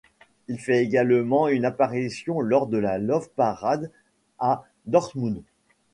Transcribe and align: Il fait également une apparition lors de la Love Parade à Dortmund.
Il 0.47 0.57
fait 0.59 0.81
également 0.81 1.47
une 1.47 1.63
apparition 1.63 2.41
lors 2.41 2.65
de 2.65 2.79
la 2.79 2.97
Love 2.97 3.29
Parade 3.35 3.91
à 4.39 4.63
Dortmund. 4.87 5.43